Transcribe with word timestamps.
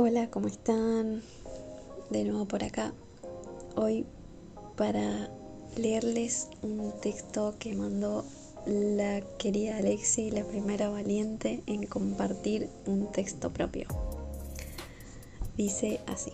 Hola, 0.00 0.30
¿cómo 0.30 0.46
están? 0.46 1.22
De 2.08 2.22
nuevo 2.22 2.46
por 2.46 2.62
acá. 2.62 2.92
Hoy 3.74 4.06
para 4.76 5.28
leerles 5.76 6.46
un 6.62 6.92
texto 7.00 7.56
que 7.58 7.74
mandó 7.74 8.24
la 8.64 9.22
querida 9.38 9.78
Alexi, 9.78 10.30
la 10.30 10.44
primera 10.44 10.88
valiente 10.88 11.64
en 11.66 11.84
compartir 11.86 12.70
un 12.86 13.10
texto 13.10 13.52
propio. 13.52 13.88
Dice 15.56 15.98
así. 16.06 16.30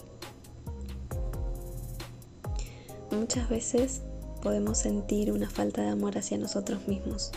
Muchas 3.12 3.48
veces 3.48 4.02
podemos 4.42 4.76
sentir 4.76 5.32
una 5.32 5.48
falta 5.48 5.80
de 5.80 5.88
amor 5.88 6.18
hacia 6.18 6.36
nosotros 6.36 6.86
mismos 6.86 7.32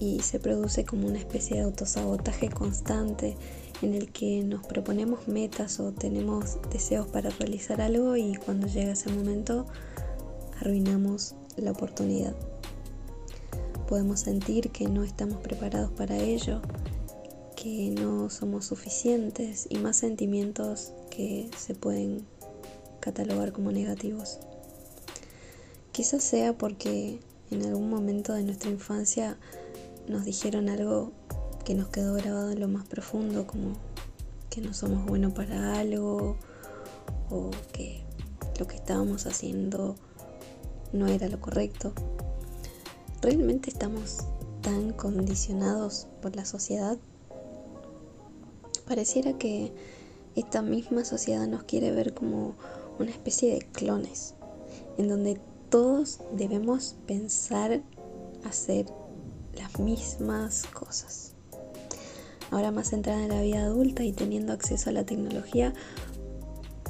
y 0.00 0.20
se 0.20 0.40
produce 0.40 0.86
como 0.86 1.08
una 1.08 1.18
especie 1.18 1.56
de 1.56 1.64
autosabotaje 1.64 2.48
constante 2.48 3.36
en 3.82 3.94
el 3.94 4.10
que 4.12 4.42
nos 4.42 4.64
proponemos 4.64 5.28
metas 5.28 5.80
o 5.80 5.92
tenemos 5.92 6.58
deseos 6.70 7.06
para 7.08 7.30
realizar 7.30 7.80
algo 7.80 8.16
y 8.16 8.34
cuando 8.36 8.66
llega 8.66 8.92
ese 8.92 9.10
momento 9.10 9.66
arruinamos 10.60 11.34
la 11.56 11.72
oportunidad. 11.72 12.34
Podemos 13.88 14.20
sentir 14.20 14.70
que 14.70 14.88
no 14.88 15.02
estamos 15.02 15.38
preparados 15.42 15.90
para 15.90 16.16
ello, 16.16 16.62
que 17.56 17.90
no 17.90 18.30
somos 18.30 18.66
suficientes 18.66 19.66
y 19.68 19.78
más 19.78 19.96
sentimientos 19.96 20.92
que 21.10 21.50
se 21.58 21.74
pueden 21.74 22.24
catalogar 23.00 23.52
como 23.52 23.72
negativos. 23.72 24.38
Quizás 25.90 26.22
sea 26.22 26.56
porque 26.56 27.18
en 27.50 27.66
algún 27.66 27.90
momento 27.90 28.32
de 28.32 28.44
nuestra 28.44 28.70
infancia 28.70 29.36
nos 30.08 30.24
dijeron 30.24 30.68
algo 30.68 31.12
que 31.64 31.74
nos 31.74 31.88
quedó 31.88 32.14
grabado 32.14 32.50
en 32.50 32.60
lo 32.60 32.68
más 32.68 32.86
profundo, 32.86 33.46
como 33.46 33.72
que 34.50 34.60
no 34.60 34.74
somos 34.74 35.06
buenos 35.06 35.32
para 35.32 35.78
algo 35.78 36.36
o 37.30 37.50
que 37.72 38.02
lo 38.58 38.66
que 38.66 38.76
estábamos 38.76 39.26
haciendo 39.26 39.96
no 40.92 41.06
era 41.06 41.28
lo 41.28 41.40
correcto. 41.40 41.92
¿Realmente 43.20 43.70
estamos 43.70 44.18
tan 44.60 44.92
condicionados 44.92 46.06
por 46.20 46.36
la 46.36 46.44
sociedad? 46.44 46.98
Pareciera 48.86 49.38
que 49.38 49.72
esta 50.34 50.62
misma 50.62 51.04
sociedad 51.04 51.46
nos 51.46 51.62
quiere 51.64 51.92
ver 51.92 52.14
como 52.14 52.54
una 52.98 53.10
especie 53.10 53.54
de 53.54 53.60
clones, 53.60 54.34
en 54.98 55.08
donde 55.08 55.40
todos 55.70 56.20
debemos 56.32 56.96
pensar, 57.06 57.82
hacer 58.44 58.86
las 59.54 59.78
mismas 59.78 60.66
cosas. 60.66 61.31
Ahora 62.52 62.70
más 62.70 62.92
entrada 62.92 63.22
en 63.22 63.30
la 63.30 63.40
vida 63.40 63.62
adulta 63.62 64.04
y 64.04 64.12
teniendo 64.12 64.52
acceso 64.52 64.90
a 64.90 64.92
la 64.92 65.04
tecnología, 65.04 65.72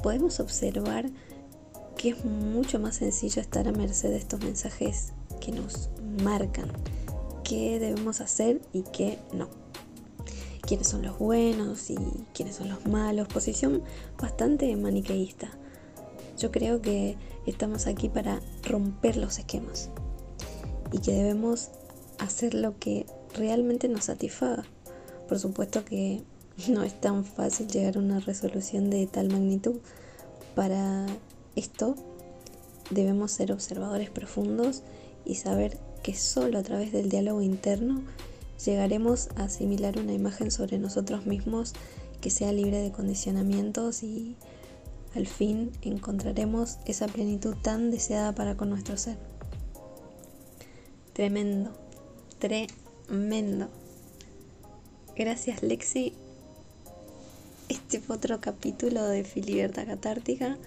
podemos 0.03 0.41
observar 0.41 1.09
que 1.97 2.09
es 2.09 2.25
mucho 2.25 2.79
más 2.79 2.97
sencillo 2.97 3.41
estar 3.41 3.65
a 3.69 3.71
merced 3.71 4.09
de 4.09 4.17
estos 4.17 4.41
mensajes 4.43 5.13
que 5.39 5.53
nos 5.53 5.89
marcan 6.21 6.69
qué 7.45 7.79
debemos 7.79 8.19
hacer 8.19 8.61
y 8.73 8.83
qué 8.91 9.19
no. 9.31 9.47
Quiénes 10.61 10.87
son 10.87 11.01
los 11.01 11.17
buenos 11.17 11.89
y 11.89 11.97
quiénes 12.33 12.57
son 12.57 12.67
los 12.67 12.85
malos. 12.85 13.29
Posición 13.29 13.83
bastante 14.21 14.75
maniqueísta. 14.75 15.49
Yo 16.37 16.51
creo 16.51 16.81
que 16.81 17.15
estamos 17.45 17.87
aquí 17.87 18.09
para 18.09 18.41
romper 18.63 19.15
los 19.15 19.39
esquemas 19.39 19.89
y 20.91 20.99
que 20.99 21.13
debemos 21.13 21.69
hacer 22.19 22.53
lo 22.53 22.77
que 22.79 23.05
realmente 23.33 23.87
nos 23.87 24.05
satisfaga. 24.05 24.65
Por 25.33 25.39
supuesto 25.39 25.83
que 25.83 26.21
no 26.69 26.83
es 26.83 27.01
tan 27.01 27.25
fácil 27.25 27.67
llegar 27.67 27.97
a 27.97 28.01
una 28.01 28.19
resolución 28.19 28.91
de 28.91 29.07
tal 29.07 29.29
magnitud. 29.29 29.77
Para 30.53 31.07
esto 31.55 31.95
debemos 32.91 33.31
ser 33.31 33.51
observadores 33.51 34.11
profundos 34.11 34.83
y 35.25 35.33
saber 35.33 35.79
que 36.03 36.13
solo 36.13 36.59
a 36.59 36.61
través 36.61 36.91
del 36.91 37.09
diálogo 37.09 37.41
interno 37.41 38.03
llegaremos 38.63 39.29
a 39.35 39.45
asimilar 39.45 39.97
una 39.97 40.13
imagen 40.13 40.51
sobre 40.51 40.77
nosotros 40.77 41.25
mismos 41.25 41.73
que 42.21 42.29
sea 42.29 42.53
libre 42.53 42.77
de 42.77 42.91
condicionamientos 42.91 44.03
y 44.03 44.35
al 45.15 45.25
fin 45.25 45.71
encontraremos 45.81 46.77
esa 46.85 47.07
plenitud 47.07 47.55
tan 47.59 47.89
deseada 47.89 48.35
para 48.35 48.55
con 48.55 48.69
nuestro 48.69 48.97
ser. 48.97 49.17
Tremendo, 51.13 51.71
tremendo. 52.37 53.69
Gracias 55.15 55.61
Lexi. 55.61 56.13
Este 57.69 57.99
fue 57.99 58.15
otro 58.15 58.41
capítulo 58.41 59.07
de 59.07 59.23
Filiberta 59.23 59.85
Catártica. 59.85 60.57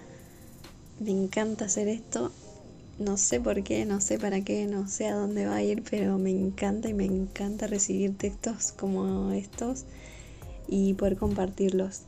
Me 1.01 1.11
encanta 1.11 1.65
hacer 1.65 1.89
esto. 1.89 2.31
No 2.97 3.17
sé 3.17 3.41
por 3.41 3.61
qué, 3.63 3.85
no 3.85 3.99
sé 3.99 4.17
para 4.17 4.39
qué, 4.45 4.65
no 4.65 4.87
sé 4.87 5.07
a 5.07 5.15
dónde 5.15 5.45
va 5.45 5.55
a 5.55 5.63
ir, 5.63 5.83
pero 5.89 6.17
me 6.17 6.31
encanta 6.31 6.87
y 6.87 6.93
me 6.93 7.03
encanta 7.03 7.67
recibir 7.67 8.17
textos 8.17 8.71
como 8.71 9.31
estos 9.31 9.83
y 10.69 10.93
poder 10.93 11.17
compartirlos. 11.17 12.03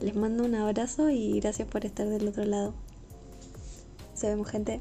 Les 0.00 0.14
mando 0.14 0.44
un 0.44 0.54
abrazo 0.54 1.10
y 1.10 1.40
gracias 1.40 1.66
por 1.66 1.84
estar 1.84 2.08
del 2.08 2.28
otro 2.28 2.44
lado. 2.44 2.74
Se 4.14 4.28
vemos 4.28 4.48
gente. 4.48 4.80